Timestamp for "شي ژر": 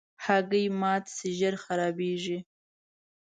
1.15-1.55